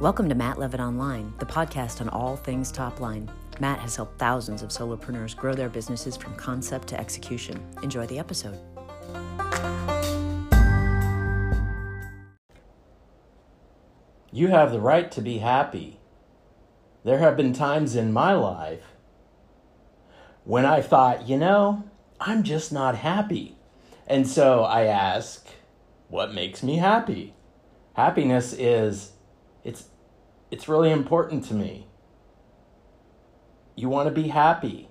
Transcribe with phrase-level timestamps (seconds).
[0.00, 3.28] Welcome to Matt Levitt Online, the podcast on all things top line.
[3.58, 7.60] Matt has helped thousands of solopreneurs grow their businesses from concept to execution.
[7.82, 8.56] Enjoy the episode.
[14.30, 15.98] You have the right to be happy.
[17.02, 18.84] There have been times in my life
[20.44, 21.82] when I thought, you know,
[22.20, 23.56] I'm just not happy.
[24.06, 25.44] And so I ask,
[26.06, 27.34] what makes me happy?
[27.94, 29.14] Happiness is
[29.64, 29.88] it's
[30.50, 31.86] it's really important to me.
[33.76, 34.88] You want to be happy.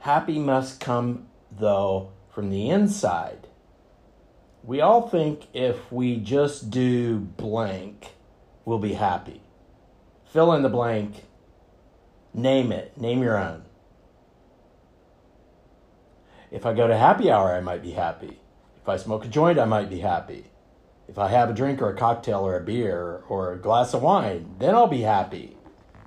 [0.00, 3.48] Happy must come though from the inside.
[4.62, 8.14] We all think if we just do blank,
[8.64, 9.42] we'll be happy.
[10.24, 11.24] Fill in the blank,
[12.34, 13.62] name it, name your own.
[16.50, 18.38] If I go to happy hour, I might be happy.
[18.82, 20.46] If I smoke a joint, I might be happy.
[21.08, 24.02] If I have a drink or a cocktail or a beer or a glass of
[24.02, 25.56] wine, then I'll be happy.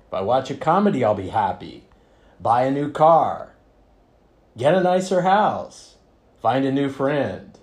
[0.08, 1.86] If I watch a comedy, I'll be happy.
[2.40, 3.56] Buy a new car.
[4.58, 5.96] Get a nicer house.
[6.42, 7.58] Find a new friend.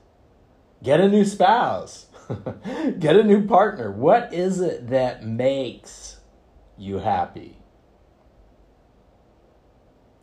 [0.82, 2.06] Get a new spouse.
[2.98, 3.90] Get a new partner.
[3.90, 6.20] What is it that makes
[6.78, 7.58] you happy?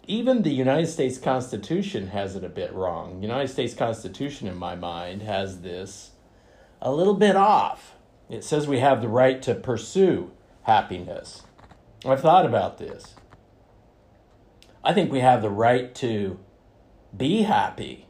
[0.06, 3.22] Even the United States Constitution has it a bit wrong.
[3.22, 6.12] The United States Constitution, in my mind, has this
[6.84, 7.96] a little bit off.
[8.30, 10.32] It says we have the right to pursue
[10.64, 11.44] happiness.
[12.06, 13.16] I've thought about this.
[14.84, 16.40] I think we have the right to
[17.16, 18.08] be happy.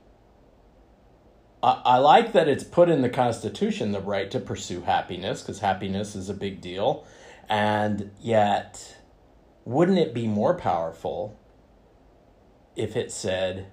[1.62, 5.60] I, I like that it's put in the Constitution the right to pursue happiness because
[5.60, 7.06] happiness is a big deal.
[7.48, 8.98] And yet,
[9.66, 11.40] wouldn't it be more powerful
[12.76, 13.68] if it said,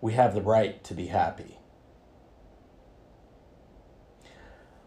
[0.00, 1.58] we have the right to be happy?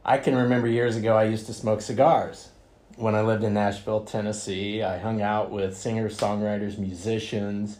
[0.09, 2.47] I can remember years ago I used to smoke cigars.
[2.95, 7.80] When I lived in Nashville, Tennessee, I hung out with singers, songwriters, musicians.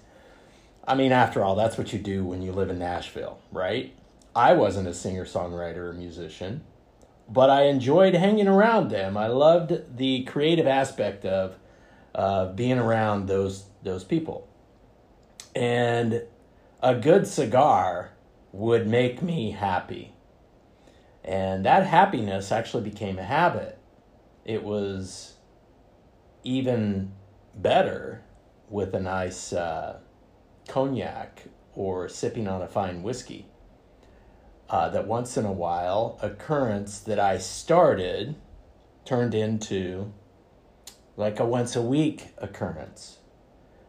[0.86, 3.94] I mean, after all, that's what you do when you live in Nashville, right?
[4.36, 6.66] I wasn't a singer, songwriter, or musician,
[7.30, 9.16] but I enjoyed hanging around them.
[9.16, 11.56] I loved the creative aspect of
[12.14, 14.50] uh, being around those those people.
[15.56, 16.24] And
[16.84, 18.12] a good cigar
[18.52, 20.14] would make me happy.
[21.28, 23.78] And that happiness actually became a habit.
[24.46, 25.34] It was
[26.46, 27.12] even
[27.54, 28.24] better
[28.70, 30.00] with a nice uh,
[30.70, 31.44] cognac
[31.74, 33.46] or sipping on a fine whiskey.
[34.70, 38.36] Uh, that once in a while, occurrence that I started
[39.06, 40.14] turned into
[41.18, 43.18] like a once a week occurrence.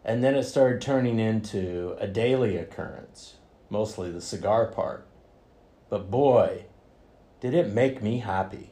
[0.04, 3.36] And then it started turning into a daily occurrence,
[3.70, 5.06] mostly the cigar part.
[5.88, 6.64] But boy,
[7.40, 8.70] did it make me happy?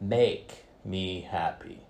[0.00, 1.80] Make me happy.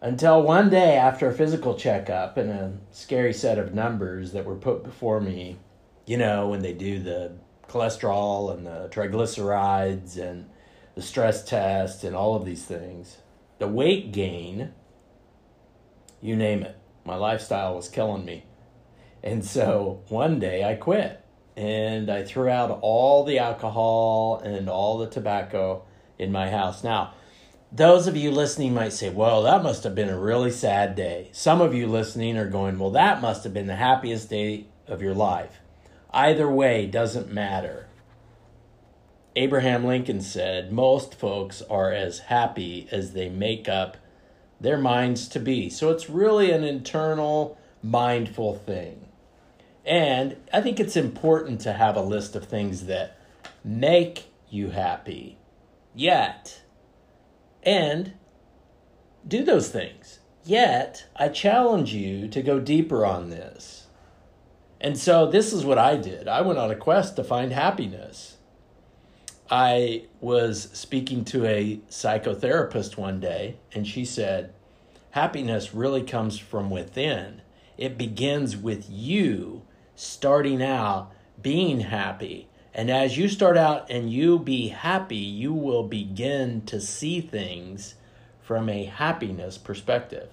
[0.00, 4.56] Until one day, after a physical checkup and a scary set of numbers that were
[4.56, 5.58] put before me,
[6.06, 7.32] you know, when they do the
[7.68, 10.48] cholesterol and the triglycerides and
[10.96, 13.18] the stress test and all of these things,
[13.58, 14.72] the weight gain,
[16.20, 16.76] you name it.
[17.04, 18.44] My lifestyle was killing me.
[19.22, 21.21] And so one day I quit
[21.56, 25.84] and I threw out all the alcohol and all the tobacco
[26.18, 26.82] in my house.
[26.82, 27.14] Now,
[27.70, 31.30] those of you listening might say, well, that must have been a really sad day.
[31.32, 35.00] Some of you listening are going, well, that must have been the happiest day of
[35.00, 35.60] your life.
[36.12, 37.88] Either way doesn't matter.
[39.34, 43.96] Abraham Lincoln said, most folks are as happy as they make up
[44.60, 45.70] their minds to be.
[45.70, 49.08] So it's really an internal, mindful thing.
[49.84, 53.18] And I think it's important to have a list of things that
[53.64, 55.38] make you happy
[55.94, 56.62] yet.
[57.62, 58.14] And
[59.26, 60.18] do those things.
[60.44, 63.86] Yet, I challenge you to go deeper on this.
[64.80, 68.38] And so, this is what I did I went on a quest to find happiness.
[69.48, 74.54] I was speaking to a psychotherapist one day, and she said,
[75.10, 77.42] Happiness really comes from within.
[77.76, 79.62] It begins with you
[80.02, 82.48] starting out being happy.
[82.74, 87.94] And as you start out and you be happy, you will begin to see things
[88.40, 90.30] from a happiness perspective.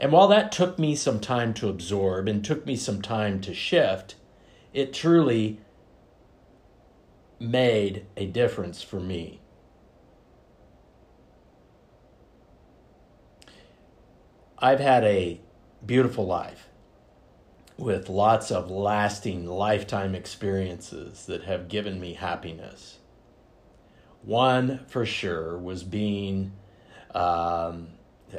[0.00, 3.54] And while that took me some time to absorb and took me some time to
[3.54, 4.14] shift,
[4.72, 5.60] it truly
[7.40, 9.40] made a difference for me.
[14.58, 15.40] I've had a
[15.84, 16.67] beautiful life
[17.78, 22.98] with lots of lasting lifetime experiences that have given me happiness.
[24.22, 26.52] One for sure was being
[27.14, 27.88] um,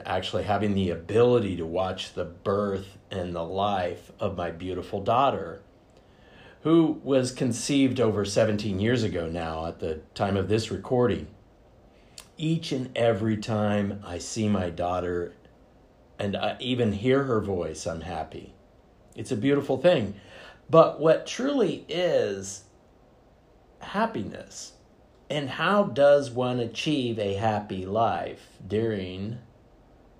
[0.05, 5.61] actually having the ability to watch the birth and the life of my beautiful daughter,
[6.63, 11.27] who was conceived over 17 years ago now at the time of this recording.
[12.37, 15.33] Each and every time I see my daughter
[16.19, 18.53] and I even hear her voice, I'm happy.
[19.19, 20.13] It's a beautiful thing.
[20.69, 22.63] But what truly is
[23.81, 24.71] happiness
[25.29, 29.39] and how does one achieve a happy life during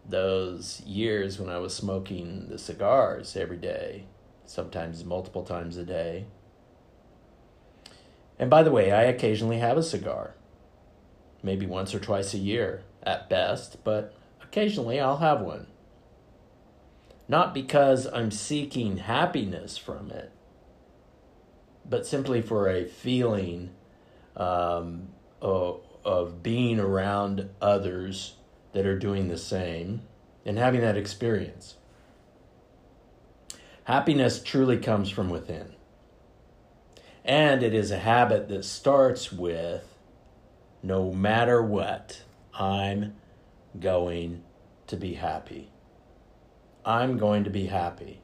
[0.06, 4.04] those years when I was smoking the cigars every day,
[4.46, 6.26] sometimes multiple times a day?
[8.38, 10.36] And by the way, I occasionally have a cigar,
[11.42, 14.14] maybe once or twice a year at best, but
[14.44, 15.68] occasionally I'll have one.
[17.30, 20.32] Not because I'm seeking happiness from it,
[21.88, 23.70] but simply for a feeling
[24.36, 25.10] um,
[25.40, 28.34] of, of being around others
[28.74, 30.02] that are doing the same
[30.44, 31.76] and having that experience.
[33.84, 35.76] Happiness truly comes from within.
[37.24, 39.84] And it is a habit that starts with
[40.82, 42.24] no matter what,
[42.56, 43.16] I'm
[43.80, 44.44] going
[44.88, 45.70] to be happy.
[46.86, 48.22] I'm going to be happy.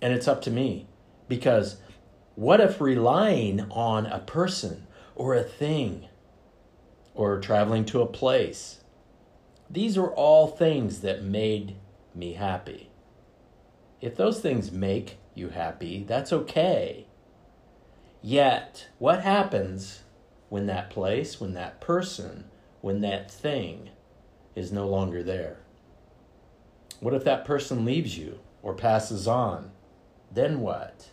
[0.00, 0.86] And it's up to me
[1.28, 1.76] because
[2.34, 6.08] what if relying on a person or a thing
[7.14, 8.80] or traveling to a place?
[9.70, 11.76] These are all things that made
[12.14, 12.90] me happy.
[14.00, 17.06] If those things make you happy, that's okay.
[18.22, 20.02] Yet, what happens
[20.48, 22.44] when that place, when that person,
[22.80, 23.90] when that thing
[24.54, 25.58] is no longer there?
[27.00, 29.70] What if that person leaves you or passes on?
[30.32, 31.10] Then what?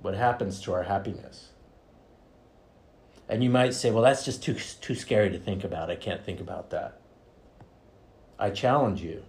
[0.00, 1.50] What happens to our happiness?
[3.28, 5.90] And you might say, well, that's just too, too scary to think about.
[5.90, 7.00] I can't think about that.
[8.38, 9.24] I challenge you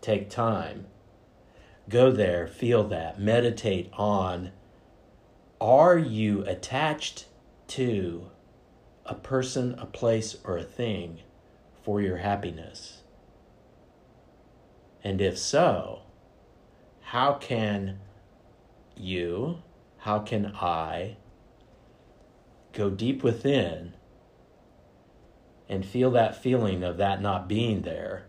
[0.00, 0.86] take time,
[1.88, 4.50] go there, feel that, meditate on
[5.60, 7.26] are you attached
[7.68, 8.30] to
[9.04, 11.20] a person, a place, or a thing
[11.82, 12.99] for your happiness?
[15.02, 16.02] And if so,
[17.00, 18.00] how can
[18.96, 19.62] you,
[19.98, 21.16] how can I
[22.72, 23.94] go deep within
[25.68, 28.26] and feel that feeling of that not being there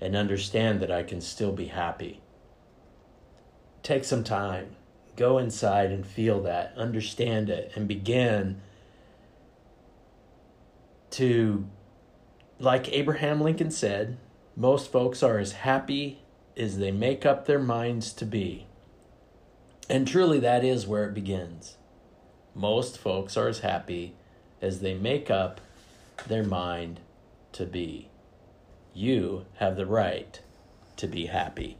[0.00, 2.20] and understand that I can still be happy?
[3.82, 4.76] Take some time,
[5.16, 8.60] go inside and feel that, understand it, and begin
[11.10, 11.66] to,
[12.58, 14.18] like Abraham Lincoln said,
[14.56, 16.20] most folks are as happy
[16.56, 18.66] as they make up their minds to be.
[19.88, 21.76] And truly, that is where it begins.
[22.54, 24.14] Most folks are as happy
[24.60, 25.60] as they make up
[26.26, 27.00] their mind
[27.52, 28.08] to be.
[28.94, 30.40] You have the right
[30.96, 31.78] to be happy.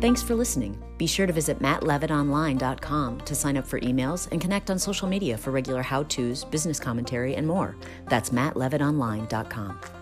[0.00, 0.82] Thanks for listening.
[0.96, 5.36] Be sure to visit mattlevitonline.com to sign up for emails and connect on social media
[5.36, 7.76] for regular how to's, business commentary, and more.
[8.06, 9.99] That's mattlevitonline.com.